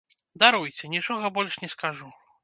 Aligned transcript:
Даруйце, 0.43 0.87
нічога 0.93 1.31
больш 1.35 1.57
не 1.65 1.69
скажу. 1.75 2.09